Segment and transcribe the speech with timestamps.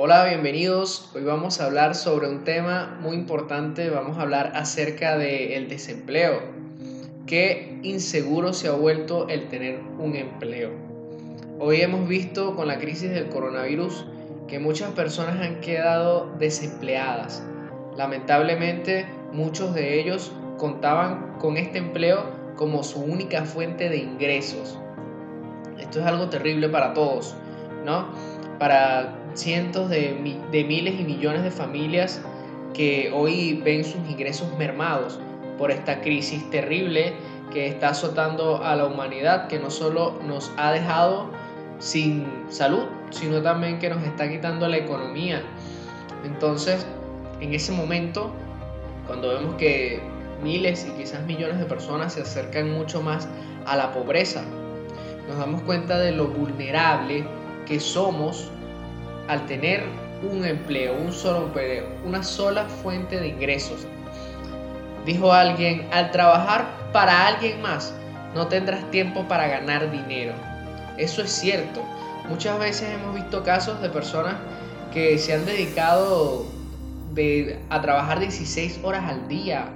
[0.00, 1.10] Hola, bienvenidos.
[1.12, 3.90] Hoy vamos a hablar sobre un tema muy importante.
[3.90, 6.40] Vamos a hablar acerca del desempleo.
[7.26, 10.70] Qué inseguro se ha vuelto el tener un empleo.
[11.58, 14.06] Hoy hemos visto con la crisis del coronavirus
[14.46, 17.42] que muchas personas han quedado desempleadas.
[17.96, 22.22] Lamentablemente, muchos de ellos contaban con este empleo
[22.54, 24.78] como su única fuente de ingresos.
[25.76, 27.34] Esto es algo terrible para todos,
[27.84, 28.06] ¿no?
[28.60, 30.14] Para cientos de,
[30.52, 32.20] miles y millones de familias
[32.74, 35.18] que hoy ven sus ingresos mermados
[35.58, 37.14] por esta crisis terrible
[37.52, 41.30] que está azotando a la humanidad, que no solo nos ha dejado
[41.78, 45.42] sin salud, sino también que nos está quitando la economía.
[46.24, 46.86] Entonces,
[47.40, 48.30] en ese momento,
[49.06, 50.00] cuando vemos que
[50.42, 53.28] miles y quizás millones de personas se acercan mucho más
[53.66, 54.42] a la pobreza,
[55.28, 57.24] nos damos cuenta de lo vulnerable
[57.66, 58.50] que somos
[59.28, 59.84] al tener
[60.22, 63.86] un empleo, un solo empleo, una sola fuente de ingresos.
[65.06, 67.94] Dijo alguien, al trabajar para alguien más,
[68.34, 70.32] no tendrás tiempo para ganar dinero.
[70.96, 71.82] Eso es cierto.
[72.28, 74.34] Muchas veces hemos visto casos de personas
[74.92, 76.46] que se han dedicado
[77.70, 79.70] a trabajar 16 horas al día,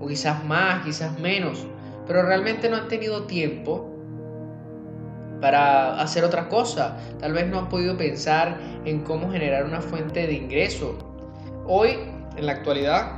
[0.00, 1.64] o quizás más, quizás menos,
[2.06, 3.93] pero realmente no han tenido tiempo
[5.44, 6.96] para hacer otra cosa.
[7.20, 10.96] Tal vez no han podido pensar en cómo generar una fuente de ingreso.
[11.66, 11.98] Hoy,
[12.38, 13.12] en la actualidad,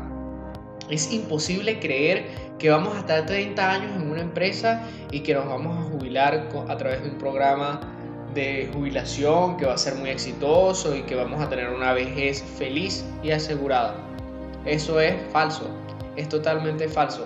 [0.91, 2.27] es imposible creer
[2.59, 4.83] que vamos a estar 30 años en una empresa
[5.13, 7.79] y que nos vamos a jubilar a través de un programa
[8.35, 12.43] de jubilación que va a ser muy exitoso y que vamos a tener una vejez
[12.43, 13.95] feliz y asegurada.
[14.65, 15.71] Eso es falso,
[16.17, 17.25] es totalmente falso.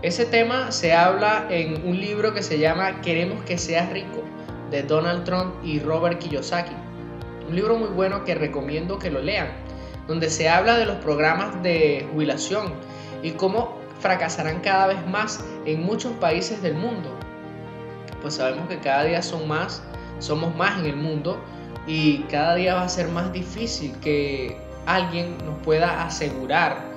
[0.00, 4.22] Ese tema se habla en un libro que se llama Queremos que seas rico,
[4.70, 6.74] de Donald Trump y Robert Kiyosaki.
[7.48, 9.48] Un libro muy bueno que recomiendo que lo lean,
[10.06, 12.74] donde se habla de los programas de jubilación
[13.24, 17.10] y cómo fracasarán cada vez más en muchos países del mundo.
[18.22, 19.82] Pues sabemos que cada día son más,
[20.20, 21.42] somos más en el mundo
[21.88, 26.87] y cada día va a ser más difícil que alguien nos pueda asegurar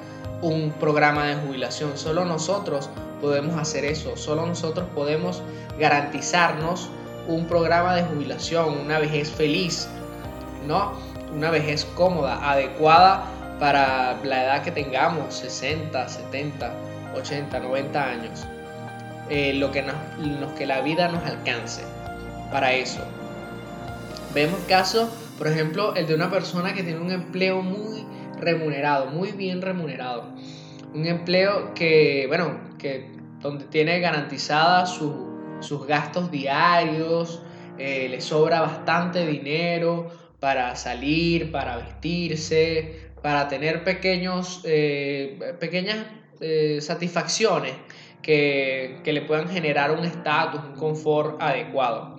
[0.42, 1.98] un programa de jubilación.
[1.98, 2.90] Solo nosotros
[3.22, 5.42] podemos hacer eso, solo nosotros podemos
[5.80, 6.90] garantizarnos
[7.28, 9.88] un programa de jubilación, una vejez feliz,
[10.68, 10.94] ¿no?
[11.34, 13.26] Una vejez cómoda, adecuada
[13.60, 16.74] para la edad que tengamos, 60, 70,
[17.16, 18.48] 80, 90 años.
[19.30, 19.96] Eh, lo, que nos,
[20.58, 21.84] que la vida nos alcance
[22.52, 23.00] para eso.
[24.34, 28.06] Vemos casos, por ejemplo, el de una persona que tiene un empleo muy
[28.42, 30.34] remunerado, muy bien remunerado.
[30.94, 37.42] Un empleo que, bueno, que donde tiene garantizada sus gastos diarios,
[37.78, 40.10] eh, le sobra bastante dinero
[40.40, 45.98] para salir, para vestirse, para tener pequeños, eh, pequeñas
[46.40, 47.74] eh, satisfacciones
[48.22, 52.18] que, que, le puedan generar un estatus, un confort adecuado.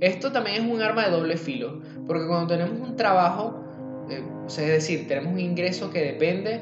[0.00, 3.61] Esto también es un arma de doble filo, porque cuando tenemos un trabajo,
[4.12, 6.60] eh, es decir, tenemos un ingreso que depende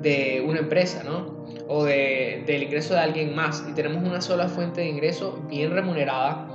[0.00, 1.44] de una empresa, ¿no?
[1.68, 5.70] O de, del ingreso de alguien más y tenemos una sola fuente de ingreso bien
[5.72, 6.48] remunerada,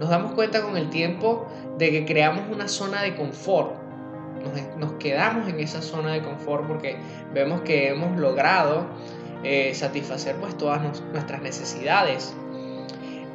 [0.00, 3.74] nos damos cuenta con el tiempo de que creamos una zona de confort.
[4.78, 6.96] Nos, quedamos en esa zona de confort porque
[7.34, 8.86] vemos que hemos logrado
[9.44, 10.80] eh, satisfacer pues todas
[11.12, 12.34] nuestras necesidades.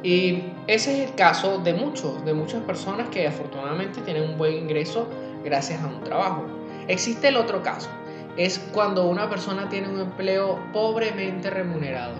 [0.02, 4.54] Y ese es el caso de muchos, de muchas personas que afortunadamente tienen un buen
[4.54, 5.08] ingreso
[5.46, 6.44] gracias a un trabajo.
[6.88, 7.88] Existe el otro caso,
[8.36, 12.14] es cuando una persona tiene un empleo pobremente remunerado.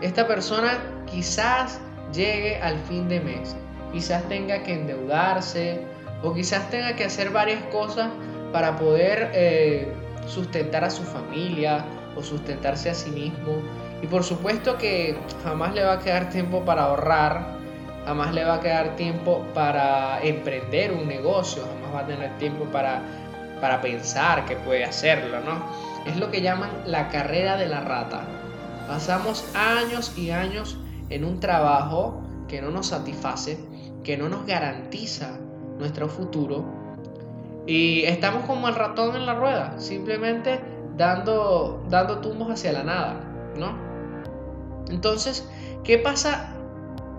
[0.00, 1.80] Esta persona quizás
[2.12, 3.56] llegue al fin de mes,
[3.92, 5.82] quizás tenga que endeudarse
[6.22, 8.08] o quizás tenga que hacer varias cosas
[8.52, 9.92] para poder eh,
[10.26, 11.84] sustentar a su familia
[12.16, 13.60] o sustentarse a sí mismo.
[14.02, 17.57] Y por supuesto que jamás le va a quedar tiempo para ahorrar,
[18.08, 22.64] jamás le va a quedar tiempo para emprender un negocio, jamás va a tener tiempo
[22.64, 23.02] para,
[23.60, 25.62] para pensar que puede hacerlo, ¿no?
[26.10, 28.22] Es lo que llaman la carrera de la rata.
[28.86, 30.78] Pasamos años y años
[31.10, 33.60] en un trabajo que no nos satisface,
[34.02, 35.38] que no nos garantiza
[35.78, 36.64] nuestro futuro
[37.66, 40.60] y estamos como el ratón en la rueda, simplemente
[40.96, 43.20] dando, dando tumbos hacia la nada,
[43.54, 43.76] ¿no?
[44.88, 45.46] Entonces,
[45.84, 46.54] ¿qué pasa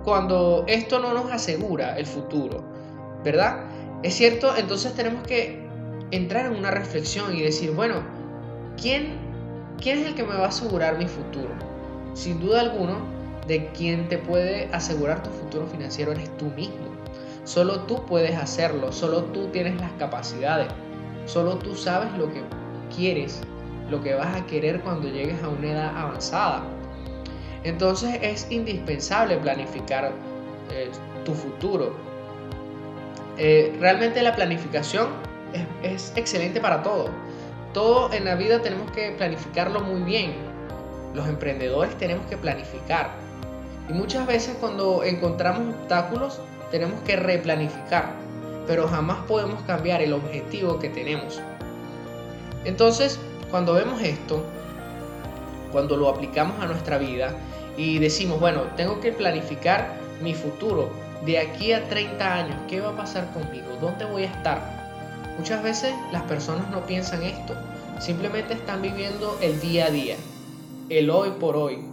[0.04, 2.64] cuando esto no nos asegura el futuro,
[3.24, 3.66] ¿verdad?
[4.04, 5.68] Es cierto, entonces tenemos que
[6.12, 7.96] entrar en una reflexión y decir, bueno,
[8.82, 9.18] ¿quién,
[9.82, 11.50] quién es el que me va a asegurar mi futuro?
[12.14, 12.98] Sin duda alguna,
[13.48, 16.90] de quien te puede asegurar tu futuro financiero eres tú mismo.
[17.44, 20.68] Solo tú puedes hacerlo, solo tú tienes las capacidades.
[21.26, 22.44] Solo tú sabes lo que
[22.96, 23.42] quieres,
[23.90, 26.64] lo que vas a querer cuando llegues a una edad avanzada.
[27.64, 30.12] Entonces es indispensable planificar
[30.72, 30.90] eh,
[31.26, 31.94] tu futuro.
[33.38, 35.08] Eh, realmente la planificación
[35.84, 37.10] es, es excelente para todo.
[37.74, 40.34] Todo en la vida tenemos que planificarlo muy bien.
[41.14, 43.12] Los emprendedores tenemos que planificar.
[43.90, 46.40] Y muchas veces cuando encontramos obstáculos
[46.72, 48.12] tenemos que replanificar,
[48.68, 51.42] pero jamás podemos cambiar el objetivo que tenemos.
[52.66, 53.20] Entonces,
[53.50, 54.44] cuando vemos esto,
[55.72, 57.34] cuando lo aplicamos a nuestra vida
[57.80, 60.90] y decimos, bueno, tengo que planificar mi futuro
[61.26, 63.68] de aquí a 30 años, ¿qué va a pasar conmigo?
[63.80, 64.62] ¿Dónde voy a estar?
[65.38, 67.56] Muchas veces las personas no piensan esto,
[68.00, 70.18] simplemente están viviendo el día a día,
[70.90, 71.86] el hoy por hoy,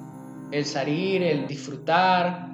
[0.51, 2.49] el salir, el disfrutar,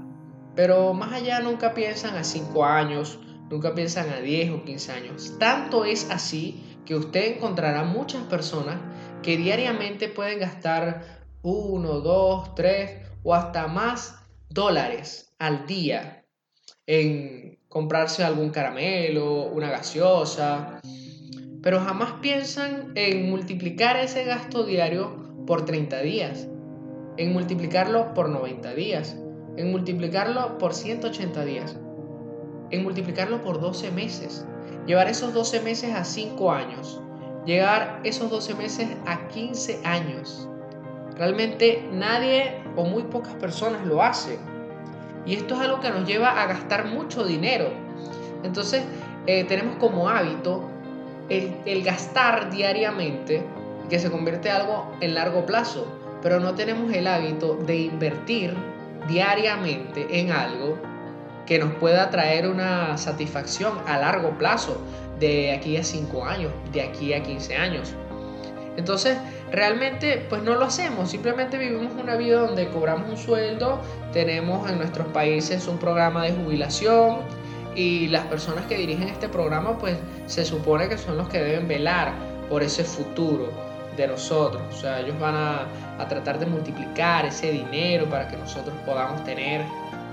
[0.54, 3.18] pero más allá nunca piensan a 5 años,
[3.48, 5.36] nunca piensan a 10 o 15 años.
[5.38, 8.76] Tanto es así que usted encontrará muchas personas
[9.22, 12.90] que diariamente pueden gastar 1, 2, 3
[13.22, 14.16] o hasta más
[14.48, 16.24] dólares al día
[16.86, 20.80] en comprarse algún caramelo, una gaseosa,
[21.62, 26.48] pero jamás piensan en multiplicar ese gasto diario por 30 días,
[27.16, 29.16] en multiplicarlo por 90 días,
[29.56, 31.76] en multiplicarlo por 180 días,
[32.70, 34.46] en multiplicarlo por 12 meses,
[34.86, 37.00] llevar esos 12 meses a 5 años,
[37.46, 40.48] llegar esos 12 meses a 15 años.
[41.22, 44.38] Realmente nadie o muy pocas personas lo hacen.
[45.24, 47.68] Y esto es algo que nos lleva a gastar mucho dinero.
[48.42, 48.82] Entonces
[49.28, 50.64] eh, tenemos como hábito
[51.28, 53.40] el, el gastar diariamente,
[53.88, 55.86] que se convierte en algo en largo plazo,
[56.22, 58.56] pero no tenemos el hábito de invertir
[59.06, 60.76] diariamente en algo
[61.46, 64.76] que nos pueda traer una satisfacción a largo plazo,
[65.20, 67.94] de aquí a 5 años, de aquí a 15 años.
[68.76, 69.18] Entonces,
[69.50, 73.80] realmente, pues no lo hacemos, simplemente vivimos una vida donde cobramos un sueldo,
[74.12, 77.18] tenemos en nuestros países un programa de jubilación
[77.74, 81.68] y las personas que dirigen este programa, pues se supone que son los que deben
[81.68, 82.12] velar
[82.48, 83.50] por ese futuro
[83.96, 84.62] de nosotros.
[84.70, 85.66] O sea, ellos van a,
[85.98, 89.62] a tratar de multiplicar ese dinero para que nosotros podamos tener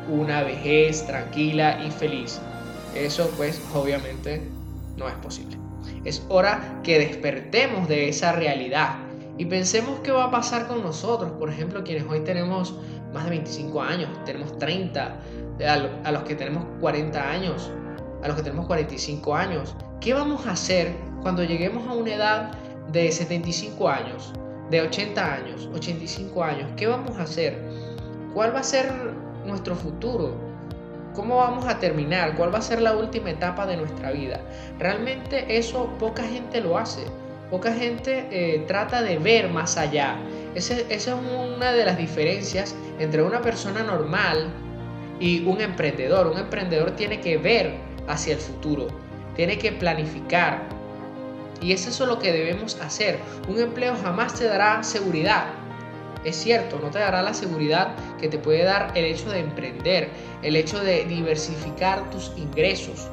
[0.10, 2.40] una vejez tranquila y feliz.
[2.96, 4.42] Eso pues obviamente
[4.98, 5.59] no es posible.
[6.06, 8.98] Es hora que despertemos de esa realidad
[9.38, 11.32] y pensemos qué va a pasar con nosotros.
[11.32, 12.76] Por ejemplo, quienes hoy tenemos
[13.14, 15.20] más de 25 años, tenemos 30,
[16.04, 17.72] a los que tenemos 40 años,
[18.22, 19.76] a los que tenemos 45 años.
[20.00, 22.52] ¿Qué vamos a hacer cuando lleguemos a una edad
[22.92, 24.34] de 75 años,
[24.70, 26.70] de 80 años, 85 años?
[26.76, 27.62] ¿Qué vamos a hacer?
[28.34, 28.92] ¿Cuál va a ser
[29.46, 30.49] nuestro futuro?
[31.20, 32.38] ¿Cómo vamos a terminar?
[32.38, 34.40] ¿Cuál va a ser la última etapa de nuestra vida?
[34.80, 37.04] Realmente eso poca gente lo hace.
[37.52, 40.16] Poca gente eh, trata de ver más allá.
[40.56, 44.48] esa es una de las diferencias entre una persona normal
[45.20, 46.28] y un emprendedor.
[46.28, 47.74] Un emprendedor tiene que ver
[48.08, 48.88] hacia el futuro,
[49.36, 50.70] tiene que planificar.
[51.62, 53.20] Y eso es lo que debemos hacer.
[53.50, 55.48] Un empleo jamás te dará seguridad,
[56.24, 60.10] es cierto, no te dará la seguridad que te puede dar el hecho de emprender,
[60.42, 63.08] el hecho de diversificar tus ingresos.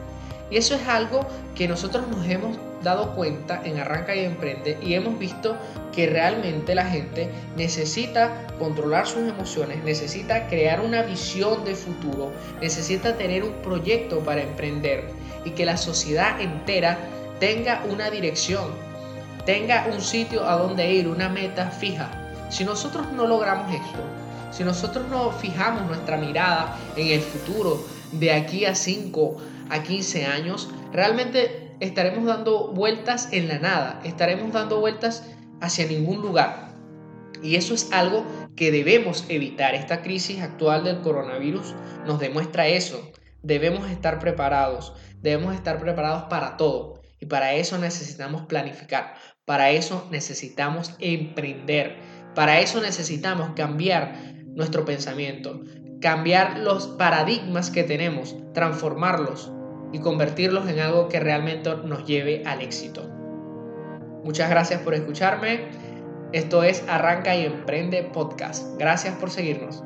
[0.51, 4.95] Y eso es algo que nosotros nos hemos dado cuenta en Arranca y Emprende y
[4.95, 5.57] hemos visto
[5.93, 12.31] que realmente la gente necesita controlar sus emociones, necesita crear una visión de futuro,
[12.61, 15.09] necesita tener un proyecto para emprender
[15.45, 16.99] y que la sociedad entera
[17.41, 18.71] tenga una dirección,
[19.45, 22.26] tenga un sitio a donde ir, una meta fija.
[22.49, 23.99] Si nosotros no logramos esto,
[24.51, 29.37] si nosotros no fijamos nuestra mirada en el futuro de aquí a 5
[29.69, 35.25] a 15 años, realmente estaremos dando vueltas en la nada, estaremos dando vueltas
[35.61, 36.75] hacia ningún lugar.
[37.43, 38.25] Y eso es algo
[38.57, 39.75] que debemos evitar.
[39.75, 41.75] Esta crisis actual del coronavirus
[42.07, 43.13] nos demuestra eso.
[43.43, 47.03] Debemos estar preparados, debemos estar preparados para todo.
[47.21, 51.97] Y para eso necesitamos planificar, para eso necesitamos emprender.
[52.37, 54.13] Para eso necesitamos cambiar
[54.55, 55.63] nuestro pensamiento,
[56.03, 59.51] cambiar los paradigmas que tenemos, transformarlos
[59.91, 63.09] y convertirlos en algo que realmente nos lleve al éxito.
[64.23, 65.69] Muchas gracias por escucharme.
[66.33, 68.79] Esto es Arranca y Emprende Podcast.
[68.79, 69.83] Gracias por seguirnos.